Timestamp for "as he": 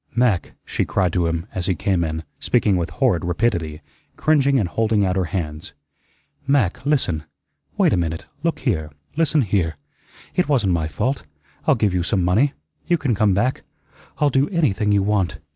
1.53-1.75